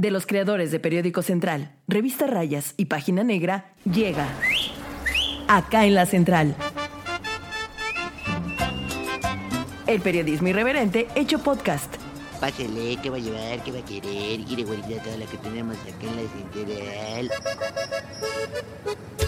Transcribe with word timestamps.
de 0.00 0.12
los 0.12 0.26
creadores 0.26 0.70
de 0.70 0.78
Periódico 0.78 1.22
Central, 1.22 1.72
Revista 1.88 2.28
Rayas 2.28 2.74
y 2.76 2.84
Página 2.84 3.24
Negra, 3.24 3.72
llega 3.84 4.28
acá 5.48 5.86
en 5.86 5.94
la 5.94 6.06
Central. 6.06 6.54
El 9.88 10.00
periodismo 10.00 10.48
irreverente 10.48 11.08
hecho 11.16 11.40
podcast. 11.40 11.92
Pásele, 12.38 12.96
¿qué 13.02 13.10
va 13.10 13.16
a 13.16 13.20
llevar? 13.20 13.64
¿Qué 13.64 13.72
va 13.72 13.78
a 13.80 13.84
querer? 13.84 14.44
Quiere 14.44 14.62
guardar 14.62 15.02
toda 15.02 15.16
la 15.16 15.26
que 15.26 15.36
tenemos 15.38 15.76
acá 15.78 16.06
en 16.06 16.16
la 16.16 16.22
central. 16.30 17.30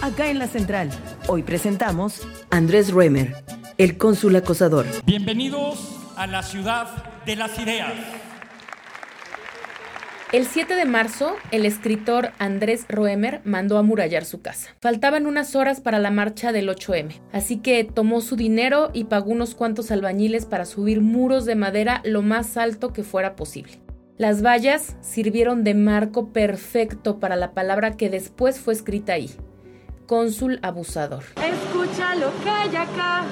Acá 0.01 0.29
en 0.29 0.39
la 0.39 0.47
Central. 0.47 0.89
Hoy 1.27 1.43
presentamos 1.43 2.25
Andrés 2.49 2.91
Ruemer, 2.91 3.43
el 3.77 3.97
cónsul 3.97 4.37
acosador. 4.37 4.85
Bienvenidos 5.03 5.97
a 6.15 6.27
la 6.27 6.43
ciudad 6.43 7.23
de 7.25 7.35
las 7.35 7.59
ideas. 7.59 8.20
El 10.31 10.47
7 10.47 10.75
de 10.75 10.85
marzo, 10.85 11.35
el 11.51 11.65
escritor 11.65 12.31
Andrés 12.39 12.85
Roemer 12.87 13.41
mandó 13.43 13.77
a 13.77 13.81
murallar 13.81 14.23
su 14.23 14.41
casa. 14.41 14.69
Faltaban 14.79 15.25
unas 15.25 15.57
horas 15.57 15.81
para 15.81 15.99
la 15.99 16.09
marcha 16.09 16.53
del 16.53 16.69
8M, 16.69 17.19
así 17.33 17.57
que 17.57 17.83
tomó 17.83 18.21
su 18.21 18.37
dinero 18.37 18.91
y 18.93 19.03
pagó 19.03 19.31
unos 19.31 19.55
cuantos 19.55 19.91
albañiles 19.91 20.45
para 20.45 20.63
subir 20.63 21.01
muros 21.01 21.43
de 21.43 21.55
madera 21.55 21.99
lo 22.05 22.21
más 22.21 22.55
alto 22.55 22.93
que 22.93 23.03
fuera 23.03 23.35
posible. 23.35 23.81
Las 24.17 24.41
vallas 24.41 24.95
sirvieron 25.01 25.65
de 25.65 25.73
marco 25.73 26.29
perfecto 26.29 27.19
para 27.19 27.35
la 27.35 27.51
palabra 27.51 27.97
que 27.97 28.09
después 28.09 28.57
fue 28.57 28.73
escrita 28.73 29.11
ahí, 29.11 29.31
cónsul 30.07 30.59
abusador. 30.61 31.25
Escucha 31.43 32.15
lo 32.15 32.31
que 32.41 32.49
hay 32.49 32.73
acá, 32.77 33.25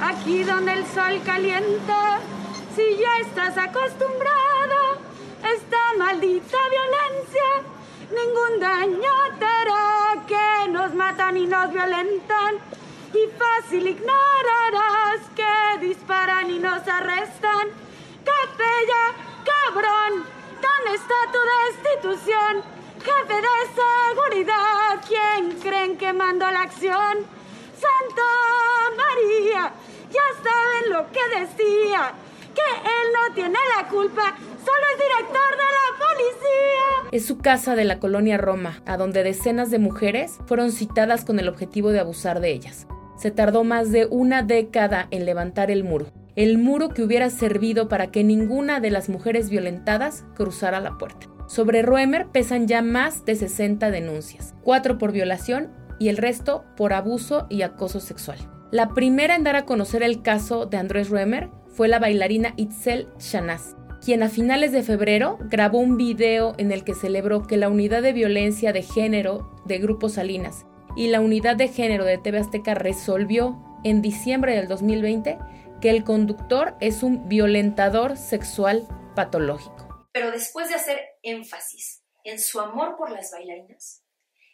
aquí 0.00 0.44
donde 0.44 0.72
el 0.72 0.86
sol 0.86 1.20
calienta, 1.26 2.20
si 2.74 2.96
ya 2.98 3.28
estás 3.28 3.58
acostumbrado 3.58 5.02
esta 5.42 5.81
maldita 6.12 6.58
violencia. 6.68 7.48
Ningún 8.10 8.60
daño 8.60 9.14
te 9.38 9.44
hará 9.46 10.26
que 10.26 10.68
nos 10.68 10.94
matan 10.94 11.36
y 11.38 11.46
nos 11.46 11.72
violentan. 11.72 12.56
Y 13.14 13.22
fácil 13.38 13.86
ignorarás 13.86 15.20
que 15.34 15.86
disparan 15.86 16.50
y 16.50 16.58
nos 16.58 16.86
arrestan. 16.86 17.68
Capella, 18.30 19.04
cabrón, 19.52 20.24
¿dónde 20.66 20.90
está 21.00 21.18
tu 21.34 21.40
destitución? 21.62 22.62
Jefe 23.06 23.38
de 23.48 23.58
seguridad, 23.82 25.00
¿quién 25.08 25.58
creen 25.60 25.96
que 25.96 26.12
mandó 26.12 26.50
la 26.50 26.62
acción? 26.62 27.26
Santa 27.84 28.30
María, 29.02 29.72
ya 30.10 30.26
saben 30.44 30.92
lo 30.92 31.10
que 31.10 31.40
decía, 31.40 32.12
que 32.54 32.70
él 32.96 33.06
no 33.14 33.34
tiene 33.34 33.58
la 33.76 33.88
culpa 33.88 34.34
¡Solo 34.64 34.86
es 34.92 34.98
director 34.98 35.50
de 35.50 35.68
la 35.78 35.88
Es 37.12 37.26
su 37.26 37.36
casa 37.36 37.76
de 37.76 37.84
la 37.84 37.98
colonia 37.98 38.38
Roma, 38.38 38.82
a 38.86 38.96
donde 38.96 39.22
decenas 39.22 39.70
de 39.70 39.78
mujeres 39.78 40.38
fueron 40.46 40.72
citadas 40.72 41.26
con 41.26 41.38
el 41.38 41.46
objetivo 41.46 41.90
de 41.90 42.00
abusar 42.00 42.40
de 42.40 42.50
ellas. 42.50 42.86
Se 43.18 43.30
tardó 43.30 43.64
más 43.64 43.92
de 43.92 44.06
una 44.06 44.42
década 44.42 45.08
en 45.10 45.26
levantar 45.26 45.70
el 45.70 45.84
muro, 45.84 46.06
el 46.36 46.56
muro 46.56 46.88
que 46.88 47.02
hubiera 47.02 47.28
servido 47.28 47.86
para 47.88 48.10
que 48.10 48.24
ninguna 48.24 48.80
de 48.80 48.90
las 48.90 49.10
mujeres 49.10 49.50
violentadas 49.50 50.24
cruzara 50.34 50.80
la 50.80 50.96
puerta. 50.96 51.28
Sobre 51.46 51.82
Roemer 51.82 52.28
pesan 52.28 52.66
ya 52.66 52.80
más 52.80 53.26
de 53.26 53.34
60 53.34 53.90
denuncias, 53.90 54.54
cuatro 54.62 54.96
por 54.96 55.12
violación 55.12 55.70
y 55.98 56.08
el 56.08 56.16
resto 56.16 56.64
por 56.78 56.94
abuso 56.94 57.46
y 57.50 57.60
acoso 57.60 58.00
sexual. 58.00 58.38
La 58.70 58.94
primera 58.94 59.36
en 59.36 59.44
dar 59.44 59.56
a 59.56 59.66
conocer 59.66 60.02
el 60.02 60.22
caso 60.22 60.64
de 60.64 60.78
Andrés 60.78 61.10
Roemer 61.10 61.50
fue 61.68 61.88
la 61.88 61.98
bailarina 61.98 62.54
Itzel 62.56 63.08
Shanaz, 63.18 63.76
quien 64.04 64.24
a 64.24 64.28
finales 64.28 64.72
de 64.72 64.82
febrero 64.82 65.38
grabó 65.42 65.78
un 65.78 65.96
video 65.96 66.54
en 66.58 66.72
el 66.72 66.82
que 66.82 66.94
celebró 66.94 67.46
que 67.46 67.56
la 67.56 67.68
unidad 67.68 68.02
de 68.02 68.12
violencia 68.12 68.72
de 68.72 68.82
género 68.82 69.54
de 69.64 69.78
Grupo 69.78 70.08
Salinas 70.08 70.66
y 70.96 71.06
la 71.06 71.20
unidad 71.20 71.54
de 71.54 71.68
género 71.68 72.04
de 72.04 72.18
TV 72.18 72.38
Azteca 72.38 72.74
resolvió 72.74 73.62
en 73.84 74.02
diciembre 74.02 74.56
del 74.56 74.66
2020 74.66 75.38
que 75.80 75.90
el 75.90 76.02
conductor 76.02 76.76
es 76.80 77.04
un 77.04 77.28
violentador 77.28 78.16
sexual 78.16 78.88
patológico. 79.14 80.08
Pero 80.12 80.32
después 80.32 80.68
de 80.68 80.74
hacer 80.74 81.00
énfasis 81.22 82.02
en 82.24 82.40
su 82.40 82.60
amor 82.60 82.96
por 82.96 83.10
las 83.10 83.30
bailarinas, 83.30 84.04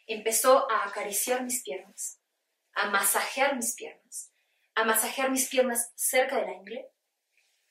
empezó 0.05 0.69
a 0.71 0.87
acariciar 0.87 1.43
mis 1.43 1.63
piernas, 1.63 2.21
a 2.73 2.89
masajear 2.91 3.55
mis 3.55 3.73
piernas, 3.73 4.31
a 4.75 4.85
masajear 4.85 5.31
mis 5.31 5.49
piernas 5.49 5.91
cerca 5.95 6.37
de 6.37 6.45
la 6.45 6.53
ingle 6.53 6.87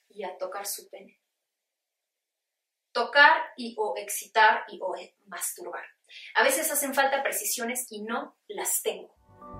y 0.08 0.24
a 0.24 0.36
tocar 0.38 0.66
su 0.66 0.88
pene 0.90 1.17
tocar 2.98 3.32
y 3.56 3.76
o 3.78 3.94
excitar 3.96 4.62
y 4.68 4.80
o 4.82 4.92
masturbar. 5.28 5.84
A 6.34 6.42
veces 6.42 6.70
hacen 6.72 6.94
falta 6.94 7.22
precisiones 7.22 7.86
y 7.90 8.02
no 8.02 8.34
las 8.48 8.82
tengo. 8.82 9.14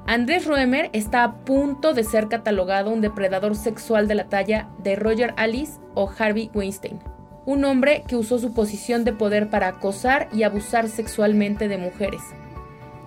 Andrés 0.07 0.45
Roemer 0.47 0.91
está 0.93 1.23
a 1.23 1.45
punto 1.45 1.95
de 1.95 2.03
ser 2.03 2.29
catalogado 2.29 2.91
un 2.91 3.01
depredador 3.01 3.55
sexual 3.55 4.09
de 4.09 4.17
la 4.17 4.29
talla 4.29 4.71
de 4.83 4.97
Roger 4.97 5.35
Alice 5.37 5.79
o 5.95 6.11
Harvey 6.19 6.51
Weinstein, 6.53 6.99
un 7.47 7.65
hombre 7.65 8.03
que 8.09 8.17
usó 8.17 8.39
su 8.39 8.55
posición 8.55 9.05
de 9.05 9.13
poder 9.13 9.51
para 9.51 9.69
acosar 9.69 10.29
y 10.33 10.43
abusar 10.43 10.89
sexualmente 10.89 11.69
de 11.69 11.79
mujeres. 11.79 12.23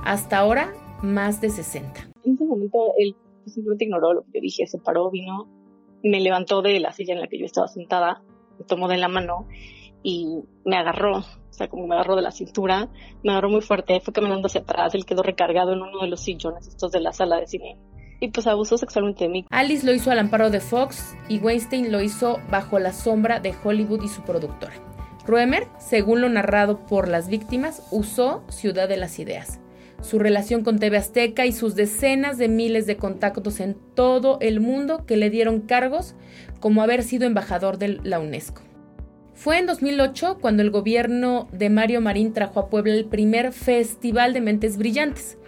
Hasta 0.06 0.38
ahora, 0.38 0.74
más 1.02 1.42
de 1.42 1.50
60. 1.50 2.08
En 2.24 2.36
ese 2.36 2.46
momento 2.46 2.94
él 2.98 3.16
simplemente 3.48 3.86
ignoró 3.86 4.14
lo 4.14 4.22
que 4.24 4.32
yo 4.36 4.42
dije, 4.42 4.68
se 4.68 4.78
paró, 4.78 5.10
vino, 5.12 5.50
me 6.04 6.22
levantó 6.22 6.62
de 6.62 6.80
la 6.80 6.94
silla 6.94 7.16
en 7.16 7.20
la 7.20 7.28
que 7.28 7.38
yo 7.38 7.46
estaba 7.46 7.68
sentada, 7.68 8.24
me 8.58 8.66
tomó 8.66 8.88
de 8.88 8.98
la 8.98 9.08
mano 9.08 9.48
y 10.04 10.40
me 10.66 10.78
agarró, 10.78 11.18
o 11.18 11.54
sea, 11.54 11.68
como 11.68 11.88
me 11.88 11.96
agarró 11.96 12.16
de 12.16 12.22
la 12.22 12.32
cintura, 12.32 12.90
me 13.24 13.32
agarró 13.32 13.50
muy 13.50 13.62
fuerte, 13.62 14.00
fue 14.00 14.14
caminando 14.14 14.48
hacia 14.48 14.62
atrás, 14.62 14.96
él 14.96 15.06
quedó 15.06 15.24
recargado 15.24 15.74
en 15.74 15.82
uno 15.82 16.02
de 16.02 16.08
los 16.08 16.22
sillones 16.22 16.68
estos 16.68 16.92
de 16.92 17.00
la 17.00 17.14
sala 17.14 17.38
de 17.38 17.48
cine 17.48 17.78
y 18.22 18.30
pues 18.30 18.48
abusó 18.48 18.78
sexualmente 18.78 19.26
de 19.26 19.30
mí. 19.30 19.46
Alice 19.50 19.86
lo 19.86 19.94
hizo 19.94 20.12
al 20.12 20.20
amparo 20.20 20.50
de 20.52 20.62
Fox 20.62 21.18
y 21.28 21.40
Weinstein 21.40 21.92
lo 21.92 22.02
hizo 22.02 22.40
bajo 22.50 22.80
la 22.80 22.94
sombra 22.94 23.40
de 23.40 23.54
Hollywood 23.64 24.04
y 24.04 24.08
su 24.08 24.22
productora. 24.22 24.74
Ruemer, 25.26 25.68
según 25.80 26.22
lo 26.22 26.30
narrado 26.30 26.86
por 26.86 27.08
las 27.08 27.28
víctimas, 27.28 27.88
usó 27.92 28.44
Ciudad 28.50 28.88
de 28.88 28.98
las 28.98 29.20
Ideas, 29.20 29.60
su 30.02 30.20
relación 30.20 30.64
con 30.64 30.80
TV 30.80 30.98
Azteca 30.98 31.46
y 31.46 31.52
sus 31.52 31.76
decenas 31.76 32.38
de 32.38 32.48
miles 32.48 32.86
de 32.86 32.98
contactos 32.98 33.60
en 33.60 33.76
todo 33.96 34.38
el 34.40 34.60
mundo 34.60 35.06
que 35.06 35.18
le 35.18 35.30
dieron 35.30 35.62
cargos 35.62 36.16
como 36.60 36.84
haber 36.84 37.04
sido 37.04 37.26
embajador 37.26 37.78
de 37.78 38.00
la 38.04 38.20
UNESCO. 38.20 38.62
Fue 39.42 39.58
en 39.58 39.66
2008 39.66 40.38
cuando 40.40 40.62
el 40.62 40.70
gobierno 40.70 41.50
de 41.52 41.72
Mario 41.72 42.00
Marín 42.00 42.32
trajo 42.32 42.60
a 42.60 42.70
Puebla 42.70 42.94
el 42.94 43.06
primer 43.06 43.54
Festival 43.54 44.34
de 44.34 44.42
Mentes 44.42 44.78
Brillantes, 44.78 45.40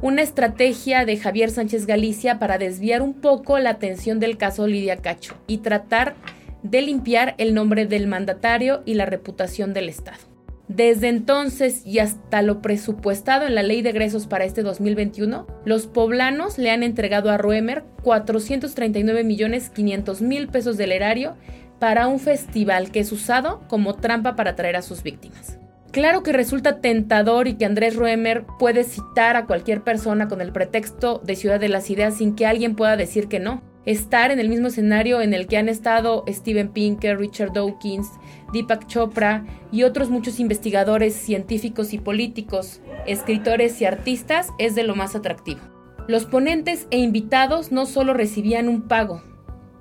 una 0.00 0.22
estrategia 0.22 1.04
de 1.04 1.18
Javier 1.18 1.50
Sánchez 1.50 1.84
Galicia 1.84 2.38
para 2.38 2.56
desviar 2.56 3.02
un 3.02 3.12
poco 3.12 3.58
la 3.58 3.68
atención 3.68 4.18
del 4.18 4.38
caso 4.38 4.66
Lidia 4.66 4.96
Cacho 4.96 5.34
y 5.46 5.58
tratar 5.58 6.14
de 6.62 6.80
limpiar 6.80 7.34
el 7.36 7.52
nombre 7.52 7.84
del 7.84 8.06
mandatario 8.06 8.80
y 8.86 8.94
la 8.94 9.04
reputación 9.04 9.74
del 9.74 9.90
Estado. 9.90 10.20
Desde 10.68 11.08
entonces 11.08 11.86
y 11.86 11.98
hasta 11.98 12.40
lo 12.40 12.62
presupuestado 12.62 13.46
en 13.46 13.54
la 13.54 13.62
ley 13.62 13.82
de 13.82 13.90
egresos 13.90 14.26
para 14.26 14.46
este 14.46 14.62
2021, 14.62 15.46
los 15.66 15.86
poblanos 15.86 16.56
le 16.56 16.70
han 16.70 16.82
entregado 16.82 17.30
a 17.30 17.36
Roemer 17.36 17.84
439 18.02 19.22
millones 19.22 19.68
500 19.68 20.22
mil 20.22 20.48
pesos 20.48 20.78
del 20.78 20.92
erario 20.92 21.36
para 21.78 22.06
un 22.06 22.20
festival 22.20 22.90
que 22.90 23.00
es 23.00 23.12
usado 23.12 23.62
como 23.68 23.94
trampa 23.94 24.36
para 24.36 24.50
atraer 24.50 24.76
a 24.76 24.82
sus 24.82 25.02
víctimas. 25.02 25.58
Claro 25.90 26.22
que 26.22 26.32
resulta 26.32 26.80
tentador 26.80 27.48
y 27.48 27.54
que 27.54 27.64
Andrés 27.64 27.96
Ruemer 27.96 28.44
puede 28.58 28.84
citar 28.84 29.36
a 29.36 29.46
cualquier 29.46 29.82
persona 29.82 30.28
con 30.28 30.40
el 30.42 30.52
pretexto 30.52 31.20
de 31.24 31.34
Ciudad 31.34 31.58
de 31.58 31.70
las 31.70 31.88
Ideas 31.88 32.18
sin 32.18 32.34
que 32.34 32.46
alguien 32.46 32.76
pueda 32.76 32.96
decir 32.96 33.28
que 33.28 33.40
no. 33.40 33.62
Estar 33.86 34.30
en 34.30 34.38
el 34.38 34.50
mismo 34.50 34.66
escenario 34.66 35.22
en 35.22 35.32
el 35.32 35.46
que 35.46 35.56
han 35.56 35.70
estado 35.70 36.24
Steven 36.28 36.68
Pinker, 36.68 37.18
Richard 37.18 37.54
Dawkins, 37.54 38.06
Deepak 38.52 38.86
Chopra 38.86 39.46
y 39.72 39.84
otros 39.84 40.10
muchos 40.10 40.40
investigadores 40.40 41.14
científicos 41.14 41.94
y 41.94 41.98
políticos, 41.98 42.82
escritores 43.06 43.80
y 43.80 43.86
artistas 43.86 44.48
es 44.58 44.74
de 44.74 44.84
lo 44.84 44.94
más 44.94 45.16
atractivo. 45.16 45.60
Los 46.06 46.26
ponentes 46.26 46.86
e 46.90 46.98
invitados 46.98 47.72
no 47.72 47.86
solo 47.86 48.12
recibían 48.12 48.68
un 48.68 48.82
pago, 48.88 49.22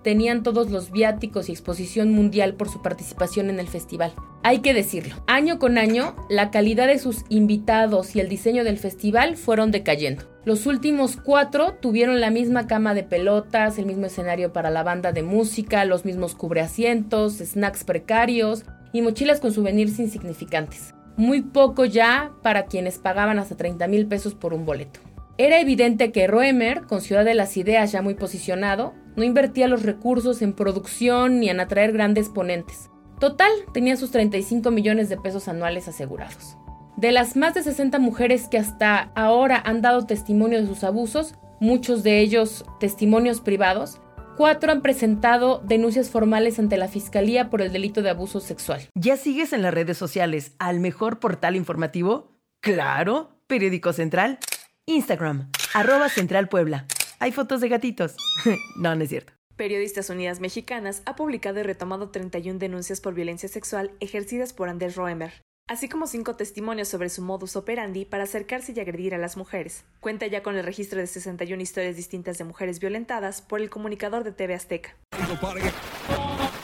tenían 0.08 0.42
todos 0.42 0.72
los 0.72 0.90
viáticos 0.90 1.50
y 1.50 1.52
exposición 1.52 2.14
mundial 2.14 2.54
por 2.54 2.70
su 2.70 2.82
participación 2.82 3.50
en 3.50 3.60
el 3.60 3.68
festival. 3.68 4.14
Hay 4.42 4.60
que 4.60 4.74
decirlo, 4.74 5.16
año 5.28 5.60
con 5.60 5.78
año, 5.78 6.16
la 6.30 6.50
calidad 6.50 6.88
de 6.88 6.98
sus 6.98 7.26
invitados 7.28 8.16
y 8.16 8.22
el 8.22 8.30
diseño 8.30 8.64
del 8.64 8.78
festival 8.78 9.36
fueron 9.36 9.70
decayendo. 9.70 10.24
Los 10.46 10.66
últimos 10.66 11.18
cuatro 11.18 11.74
tuvieron 11.82 12.22
la 12.22 12.32
misma 12.32 12.68
cama 12.68 12.94
de 12.94 13.04
pelotas, 13.04 13.78
el 13.80 13.86
mismo 13.86 14.06
escenario 14.06 14.54
para 14.54 14.70
la 14.70 14.82
banda 14.82 15.12
de 15.12 15.24
música, 15.24 15.84
los 15.84 16.06
mismos 16.06 16.36
cubreasientos, 16.36 17.40
snacks 17.40 17.84
precarios 17.84 18.64
y 18.94 19.02
mochilas 19.02 19.42
con 19.42 19.52
souvenirs 19.52 20.00
insignificantes. 20.00 20.94
Muy 21.18 21.42
poco 21.42 21.84
ya 21.84 22.32
para 22.44 22.68
quienes 22.68 22.98
pagaban 22.98 23.40
hasta 23.40 23.58
30 23.58 23.86
mil 23.90 24.08
pesos 24.08 24.36
por 24.36 24.54
un 24.54 24.66
boleto. 24.66 25.02
Era 25.38 25.60
evidente 25.60 26.14
que 26.14 26.28
Roemer, 26.28 26.84
con 26.84 27.02
Ciudad 27.02 27.26
de 27.26 27.36
las 27.36 27.58
Ideas 27.58 27.92
ya 27.92 28.02
muy 28.02 28.14
posicionado, 28.14 28.94
no 29.18 29.24
invertía 29.24 29.68
los 29.68 29.84
recursos 29.84 30.42
en 30.42 30.54
producción 30.54 31.42
ni 31.42 31.50
en 31.50 31.60
atraer 31.60 31.92
grandes 31.92 32.30
ponentes. 32.30 32.90
Total, 33.20 33.52
tenía 33.74 33.98
sus 33.98 34.12
35 34.12 34.72
millones 34.72 35.10
de 35.10 35.18
pesos 35.18 35.48
anuales 35.48 35.88
asegurados. 35.88 36.56
De 36.96 37.12
las 37.12 37.36
más 37.36 37.54
de 37.56 37.64
60 37.64 38.00
mujeres 38.00 38.48
que 38.48 38.58
hasta 38.58 39.12
ahora 39.16 39.62
han 39.66 39.82
dado 39.82 40.06
testimonio 40.06 40.62
de 40.62 40.68
sus 40.68 40.84
abusos, 40.84 41.34
muchos 41.60 42.04
de 42.04 42.20
ellos 42.20 42.64
testimonios 42.80 43.42
privados, 43.42 44.00
cuatro 44.38 44.72
han 44.72 44.82
presentado 44.82 45.62
denuncias 45.66 46.10
formales 46.10 46.60
ante 46.60 46.78
la 46.78 46.88
Fiscalía 46.88 47.50
por 47.50 47.62
el 47.62 47.72
delito 47.72 48.04
de 48.04 48.12
abuso 48.12 48.40
sexual. 48.40 48.88
¿Ya 48.94 49.18
sigues 49.18 49.52
en 49.52 49.64
las 49.64 49.74
redes 49.74 49.98
sociales 49.98 50.54
al 50.60 50.80
mejor 50.80 51.20
portal 51.20 51.56
informativo? 51.56 52.32
Claro, 52.62 53.32
Periódico 53.48 53.94
Central. 53.94 54.38
Instagram, 54.86 55.52
arroba 55.74 56.10
Central 56.10 56.50
Puebla. 56.50 56.86
Hay 57.20 57.32
fotos 57.32 57.62
de 57.62 57.70
gatitos. 57.70 58.16
no, 58.76 58.96
no 58.96 59.04
es 59.04 59.10
cierto. 59.10 59.34
Periodistas 59.56 60.10
Unidas 60.12 60.40
Mexicanas 60.40 61.02
ha 61.06 61.16
publicado 61.16 61.60
y 61.60 61.64
retomado 61.64 62.10
31 62.10 62.60
denuncias 62.60 63.02
por 63.02 63.16
violencia 63.16 63.50
sexual 63.50 63.92
ejercidas 64.00 64.54
por 64.54 64.70
Andrés 64.70 64.96
Roemer, 64.96 65.34
así 65.68 65.90
como 65.90 66.06
cinco 66.06 66.36
testimonios 66.36 66.90
sobre 66.90 67.10
su 67.10 67.24
modus 67.24 67.56
operandi 67.56 68.06
para 68.06 68.26
acercarse 68.26 68.74
y 68.76 68.80
agredir 68.80 69.16
a 69.16 69.18
las 69.18 69.36
mujeres. 69.36 69.84
Cuenta 70.00 70.28
ya 70.28 70.44
con 70.44 70.56
el 70.56 70.64
registro 70.64 71.00
de 71.00 71.08
61 71.08 71.60
historias 71.60 71.96
distintas 71.96 72.38
de 72.38 72.44
mujeres 72.44 72.80
violentadas 72.80 73.42
por 73.42 73.60
el 73.60 73.72
comunicador 73.72 74.24
de 74.24 74.32
TV 74.32 74.54
Azteca. 74.54 74.96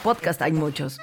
Podcast 0.04 0.40
hay 0.40 0.52
muchos. 0.52 1.00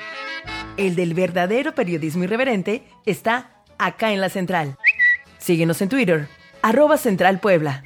El 0.77 0.95
del 0.95 1.13
verdadero 1.13 1.75
periodismo 1.75 2.23
irreverente 2.23 2.85
está 3.05 3.63
acá 3.77 4.13
en 4.13 4.21
la 4.21 4.29
central. 4.29 4.77
Síguenos 5.39 5.81
en 5.81 5.89
Twitter, 5.89 6.29
arroba 6.61 6.97
Central 6.97 7.41
Puebla. 7.41 7.83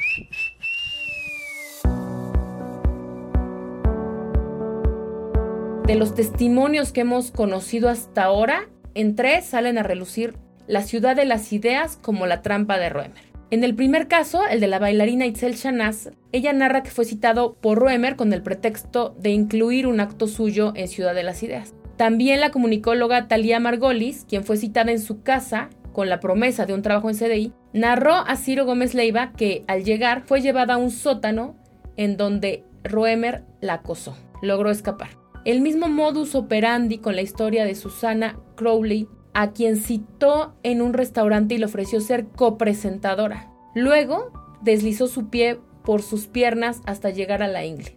De 5.85 5.93
los 5.93 6.15
testimonios 6.15 6.91
que 6.91 7.01
hemos 7.01 7.29
conocido 7.29 7.89
hasta 7.89 8.23
ahora, 8.23 8.67
en 8.95 9.15
tres 9.15 9.45
salen 9.45 9.77
a 9.77 9.83
relucir 9.83 10.35
la 10.65 10.81
ciudad 10.81 11.15
de 11.15 11.25
las 11.25 11.53
ideas 11.53 11.99
como 12.01 12.25
la 12.25 12.41
trampa 12.41 12.79
de 12.79 12.89
Roemer. 12.89 13.23
En 13.51 13.63
el 13.63 13.75
primer 13.75 14.07
caso, 14.07 14.41
el 14.49 14.59
de 14.59 14.67
la 14.67 14.79
bailarina 14.79 15.27
Itzel 15.27 15.53
Shanaz, 15.53 16.09
ella 16.31 16.53
narra 16.53 16.81
que 16.81 16.89
fue 16.89 17.05
citado 17.05 17.53
por 17.53 17.77
Roemer 17.77 18.15
con 18.15 18.33
el 18.33 18.41
pretexto 18.41 19.15
de 19.19 19.29
incluir 19.29 19.85
un 19.85 19.99
acto 19.99 20.27
suyo 20.27 20.73
en 20.75 20.87
Ciudad 20.87 21.13
de 21.13 21.21
las 21.21 21.43
Ideas. 21.43 21.75
También 21.97 22.41
la 22.41 22.49
comunicóloga 22.49 23.27
Talía 23.27 23.59
Margolis, 23.59 24.25
quien 24.27 24.43
fue 24.43 24.57
citada 24.57 24.91
en 24.91 24.99
su 24.99 25.21
casa 25.21 25.69
con 25.93 26.09
la 26.09 26.19
promesa 26.19 26.65
de 26.65 26.73
un 26.73 26.81
trabajo 26.81 27.11
en 27.11 27.15
CDI, 27.15 27.53
narró 27.73 28.15
a 28.15 28.35
Ciro 28.37 28.65
Gómez 28.65 28.95
Leiva 28.95 29.33
que 29.33 29.63
al 29.67 29.83
llegar 29.83 30.23
fue 30.25 30.41
llevada 30.41 30.73
a 30.73 30.77
un 30.77 30.89
sótano 30.89 31.55
en 31.95 32.17
donde 32.17 32.63
Roemer 32.83 33.43
la 33.61 33.75
acosó. 33.75 34.17
Logró 34.41 34.71
escapar. 34.71 35.24
El 35.45 35.61
mismo 35.61 35.87
modus 35.87 36.33
operandi 36.33 36.97
con 36.97 37.15
la 37.15 37.21
historia 37.21 37.65
de 37.65 37.75
Susana 37.75 38.39
Crowley, 38.55 39.07
a 39.35 39.51
quien 39.51 39.77
citó 39.77 40.55
en 40.63 40.81
un 40.81 40.93
restaurante 40.93 41.53
y 41.53 41.59
le 41.59 41.65
ofreció 41.65 42.01
ser 42.01 42.25
copresentadora. 42.29 43.51
Luego 43.75 44.33
deslizó 44.61 45.07
su 45.07 45.29
pie 45.29 45.59
por 45.83 46.01
sus 46.01 46.25
piernas 46.25 46.81
hasta 46.87 47.11
llegar 47.11 47.43
a 47.43 47.47
la 47.47 47.63
ingle. 47.63 47.95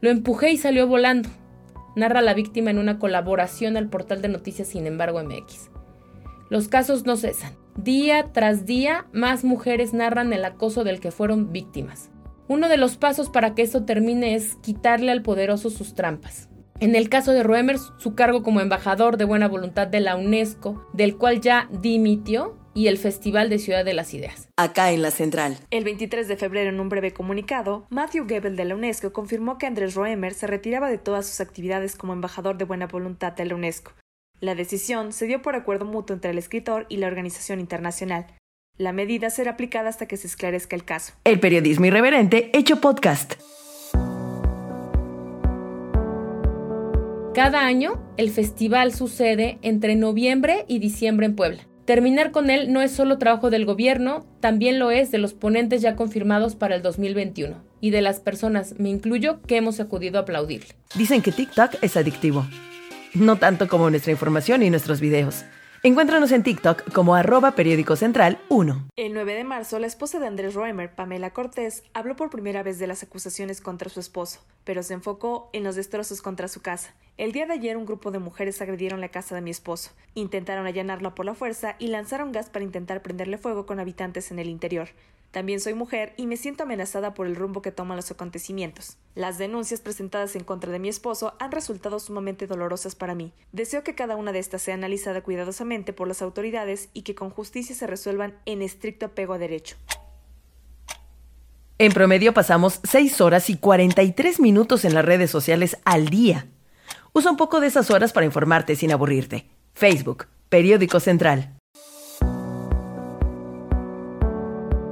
Lo 0.00 0.10
empujé 0.10 0.52
y 0.52 0.58
salió 0.58 0.86
volando, 0.86 1.28
narra 1.96 2.22
la 2.22 2.34
víctima 2.34 2.70
en 2.70 2.78
una 2.78 3.00
colaboración 3.00 3.76
al 3.76 3.88
portal 3.88 4.22
de 4.22 4.28
noticias 4.28 4.68
Sin 4.68 4.86
embargo 4.86 5.20
MX. 5.24 5.70
Los 6.50 6.68
casos 6.68 7.04
no 7.04 7.16
cesan. 7.16 7.54
Día 7.76 8.30
tras 8.32 8.64
día, 8.64 9.06
más 9.12 9.42
mujeres 9.42 9.92
narran 9.92 10.32
el 10.32 10.44
acoso 10.44 10.84
del 10.84 11.00
que 11.00 11.10
fueron 11.10 11.50
víctimas. 11.50 12.10
Uno 12.46 12.68
de 12.68 12.76
los 12.76 12.96
pasos 12.96 13.28
para 13.28 13.56
que 13.56 13.62
esto 13.62 13.84
termine 13.84 14.36
es 14.36 14.54
quitarle 14.62 15.10
al 15.10 15.22
poderoso 15.22 15.68
sus 15.68 15.94
trampas. 15.96 16.48
En 16.78 16.94
el 16.94 17.08
caso 17.08 17.32
de 17.32 17.42
Roemers, 17.42 17.92
su 17.96 18.14
cargo 18.14 18.42
como 18.42 18.60
embajador 18.60 19.16
de 19.16 19.24
buena 19.24 19.48
voluntad 19.48 19.86
de 19.86 20.00
la 20.00 20.16
UNESCO, 20.16 20.86
del 20.92 21.16
cual 21.16 21.40
ya 21.40 21.68
dimitió, 21.70 22.58
y 22.74 22.88
el 22.88 22.98
Festival 22.98 23.48
de 23.48 23.58
Ciudad 23.58 23.86
de 23.86 23.94
las 23.94 24.12
Ideas. 24.12 24.50
Acá 24.58 24.92
en 24.92 25.00
la 25.00 25.10
central. 25.10 25.56
El 25.70 25.84
23 25.84 26.28
de 26.28 26.36
febrero, 26.36 26.68
en 26.68 26.78
un 26.78 26.90
breve 26.90 27.12
comunicado, 27.12 27.86
Matthew 27.88 28.28
Gebel 28.28 28.54
de 28.54 28.66
la 28.66 28.74
UNESCO 28.74 29.14
confirmó 29.14 29.56
que 29.56 29.66
Andrés 29.66 29.94
Roemer 29.94 30.34
se 30.34 30.46
retiraba 30.46 30.90
de 30.90 30.98
todas 30.98 31.26
sus 31.26 31.40
actividades 31.40 31.96
como 31.96 32.12
embajador 32.12 32.58
de 32.58 32.66
buena 32.66 32.86
voluntad 32.86 33.32
de 33.32 33.46
la 33.46 33.54
UNESCO. 33.54 33.92
La 34.40 34.54
decisión 34.54 35.14
se 35.14 35.26
dio 35.26 35.40
por 35.40 35.56
acuerdo 35.56 35.86
mutuo 35.86 36.12
entre 36.12 36.32
el 36.32 36.38
escritor 36.38 36.84
y 36.90 36.98
la 36.98 37.06
organización 37.06 37.60
internacional. 37.60 38.26
La 38.76 38.92
medida 38.92 39.30
será 39.30 39.52
aplicada 39.52 39.88
hasta 39.88 40.06
que 40.06 40.18
se 40.18 40.26
esclarezca 40.26 40.76
el 40.76 40.84
caso. 40.84 41.14
El 41.24 41.40
periodismo 41.40 41.86
irreverente 41.86 42.50
hecho 42.52 42.82
podcast. 42.82 43.36
Cada 47.36 47.66
año, 47.66 48.02
el 48.16 48.30
festival 48.30 48.94
sucede 48.94 49.58
entre 49.60 49.94
noviembre 49.94 50.64
y 50.68 50.78
diciembre 50.78 51.26
en 51.26 51.36
Puebla. 51.36 51.68
Terminar 51.84 52.30
con 52.30 52.48
él 52.48 52.72
no 52.72 52.80
es 52.80 52.92
solo 52.92 53.18
trabajo 53.18 53.50
del 53.50 53.66
gobierno, 53.66 54.24
también 54.40 54.78
lo 54.78 54.90
es 54.90 55.10
de 55.10 55.18
los 55.18 55.34
ponentes 55.34 55.82
ya 55.82 55.96
confirmados 55.96 56.56
para 56.56 56.76
el 56.76 56.80
2021 56.80 57.62
y 57.78 57.90
de 57.90 58.00
las 58.00 58.20
personas, 58.20 58.76
me 58.78 58.88
incluyo, 58.88 59.42
que 59.42 59.58
hemos 59.58 59.80
acudido 59.80 60.18
a 60.18 60.22
aplaudirle. 60.22 60.76
Dicen 60.94 61.20
que 61.20 61.30
TikTok 61.30 61.74
es 61.82 61.98
adictivo. 61.98 62.46
No 63.12 63.36
tanto 63.36 63.68
como 63.68 63.90
nuestra 63.90 64.12
información 64.12 64.62
y 64.62 64.70
nuestros 64.70 65.02
videos. 65.02 65.44
Encuéntranos 65.82 66.32
en 66.32 66.42
TikTok 66.42 66.90
como 66.90 67.16
arroba 67.16 67.50
periódico 67.50 67.96
central 67.96 68.38
1. 68.48 68.88
El 68.96 69.12
9 69.12 69.34
de 69.34 69.44
marzo, 69.44 69.78
la 69.78 69.86
esposa 69.86 70.18
de 70.18 70.26
Andrés 70.26 70.54
Roemer, 70.54 70.94
Pamela 70.94 71.34
Cortés, 71.34 71.84
habló 71.92 72.16
por 72.16 72.30
primera 72.30 72.62
vez 72.62 72.78
de 72.78 72.86
las 72.86 73.02
acusaciones 73.02 73.60
contra 73.60 73.90
su 73.90 74.00
esposo, 74.00 74.40
pero 74.66 74.82
se 74.82 74.94
enfocó 74.94 75.48
en 75.52 75.62
los 75.62 75.76
destrozos 75.76 76.20
contra 76.20 76.48
su 76.48 76.60
casa. 76.60 76.92
El 77.16 77.32
día 77.32 77.46
de 77.46 77.54
ayer 77.54 77.78
un 77.78 77.86
grupo 77.86 78.10
de 78.10 78.18
mujeres 78.18 78.60
agredieron 78.60 79.00
la 79.00 79.08
casa 79.08 79.34
de 79.34 79.40
mi 79.40 79.50
esposo, 79.50 79.92
intentaron 80.14 80.66
allanarla 80.66 81.14
por 81.14 81.24
la 81.24 81.34
fuerza 81.34 81.76
y 81.78 81.86
lanzaron 81.86 82.32
gas 82.32 82.50
para 82.50 82.64
intentar 82.64 83.00
prenderle 83.00 83.38
fuego 83.38 83.64
con 83.64 83.80
habitantes 83.80 84.30
en 84.32 84.40
el 84.40 84.48
interior. 84.48 84.88
También 85.30 85.60
soy 85.60 85.74
mujer 85.74 86.14
y 86.16 86.26
me 86.26 86.36
siento 86.36 86.64
amenazada 86.64 87.14
por 87.14 87.26
el 87.26 87.36
rumbo 87.36 87.62
que 87.62 87.70
toman 87.70 87.96
los 87.96 88.10
acontecimientos. 88.10 88.96
Las 89.14 89.38
denuncias 89.38 89.80
presentadas 89.80 90.34
en 90.34 90.44
contra 90.44 90.72
de 90.72 90.78
mi 90.78 90.88
esposo 90.88 91.34
han 91.38 91.52
resultado 91.52 92.00
sumamente 92.00 92.46
dolorosas 92.46 92.94
para 92.94 93.14
mí. 93.14 93.32
Deseo 93.52 93.84
que 93.84 93.94
cada 93.94 94.16
una 94.16 94.32
de 94.32 94.40
estas 94.40 94.62
sea 94.62 94.74
analizada 94.74 95.22
cuidadosamente 95.22 95.92
por 95.92 96.08
las 96.08 96.22
autoridades 96.22 96.88
y 96.92 97.02
que 97.02 97.14
con 97.14 97.30
justicia 97.30 97.76
se 97.76 97.86
resuelvan 97.86 98.34
en 98.46 98.62
estricto 98.62 99.06
apego 99.06 99.34
a 99.34 99.38
derecho. 99.38 99.76
En 101.78 101.92
promedio 101.92 102.32
pasamos 102.32 102.80
6 102.84 103.20
horas 103.20 103.50
y 103.50 103.58
43 103.58 104.40
minutos 104.40 104.86
en 104.86 104.94
las 104.94 105.04
redes 105.04 105.30
sociales 105.30 105.76
al 105.84 106.08
día. 106.08 106.46
Usa 107.12 107.30
un 107.30 107.36
poco 107.36 107.60
de 107.60 107.66
esas 107.66 107.90
horas 107.90 108.14
para 108.14 108.24
informarte 108.24 108.76
sin 108.76 108.92
aburrirte. 108.92 109.44
Facebook, 109.74 110.26
Periódico 110.48 111.00
Central. 111.00 111.54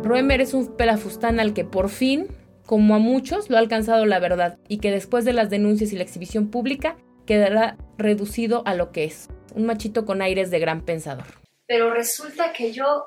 Roemer 0.03 0.43
es 0.43 0.53
un 0.53 0.77
pelafustán 0.77 1.41
al 1.41 1.55
que 1.55 1.65
por 1.65 1.89
fin, 1.89 2.29
como 2.67 2.95
a 2.95 2.99
muchos, 2.99 3.49
lo 3.49 3.57
ha 3.57 3.61
alcanzado 3.61 4.05
la 4.05 4.19
verdad 4.19 4.59
y 4.69 4.77
que 4.77 4.91
después 4.91 5.25
de 5.25 5.33
las 5.33 5.49
denuncias 5.49 5.91
y 5.95 5.97
la 5.97 6.03
exhibición 6.03 6.51
pública 6.51 6.99
quedará 7.25 7.79
reducido 7.97 8.63
a 8.67 8.75
lo 8.75 8.93
que 8.93 9.05
es, 9.05 9.31
un 9.55 9.65
machito 9.65 10.05
con 10.05 10.21
aires 10.21 10.51
de 10.51 10.59
gran 10.59 10.83
pensador. 10.83 11.25
Pero 11.67 11.95
resulta 11.95 12.53
que 12.53 12.73
yo 12.73 13.07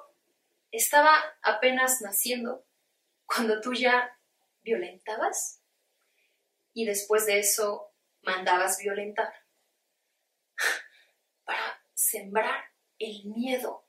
estaba 0.71 1.11
apenas 1.43 2.01
naciendo 2.01 2.63
cuando 3.27 3.61
tú 3.61 3.73
ya 3.73 4.17
violentabas 4.63 5.61
y 6.73 6.85
después 6.85 7.25
de 7.25 7.39
eso 7.39 7.93
mandabas 8.21 8.77
violentar 8.79 9.31
para 11.43 11.83
sembrar 11.93 12.73
el 12.97 13.25
miedo 13.25 13.87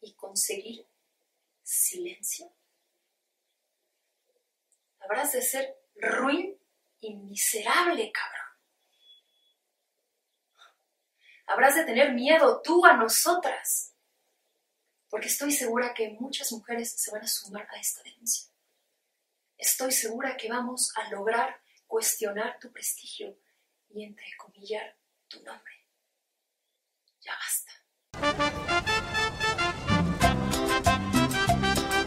y 0.00 0.14
conseguir 0.14 0.86
silencio. 1.62 2.54
Habrás 5.00 5.32
de 5.32 5.42
ser 5.42 5.76
ruin 5.96 6.60
y 7.00 7.16
miserable, 7.16 8.12
cabrón. 8.12 8.38
Habrás 11.46 11.76
de 11.76 11.84
tener 11.84 12.12
miedo 12.12 12.60
tú 12.62 12.84
a 12.84 12.94
nosotras, 12.94 13.96
porque 15.10 15.28
estoy 15.28 15.52
segura 15.52 15.94
que 15.94 16.16
muchas 16.20 16.52
mujeres 16.52 16.92
se 16.96 17.10
van 17.10 17.22
a 17.22 17.28
sumar 17.28 17.66
a 17.70 17.80
esta 17.80 18.02
denuncia. 18.02 18.48
Estoy 19.56 19.92
segura 19.92 20.36
que 20.36 20.48
vamos 20.48 20.92
a 20.96 21.10
lograr 21.10 21.60
cuestionar 21.86 22.58
tu 22.60 22.70
prestigio 22.70 23.36
y 23.88 24.04
entrecomillar 24.04 24.96
tu 25.28 25.42
nombre. 25.42 25.72
Ya 27.20 27.32
basta. 27.34 27.72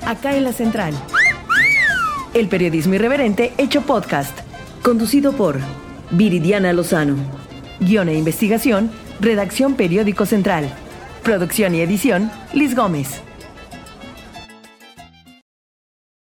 Acá 0.06 0.36
en 0.36 0.44
la 0.44 0.54
central. 0.54 0.94
El 2.34 2.48
periodismo 2.48 2.94
irreverente 2.94 3.54
hecho 3.58 3.82
podcast. 3.86 4.38
Conducido 4.84 5.36
por 5.36 5.60
Viridiana 6.12 6.74
Lozano. 6.74 7.18
Guión 7.80 8.10
e 8.10 8.14
investigación, 8.14 8.92
redacción 9.20 9.76
Periódico 9.76 10.26
Central. 10.26 10.91
Producción 11.24 11.76
y 11.76 11.82
edición, 11.82 12.32
Liz 12.54 12.76
Gómez. 12.76 13.22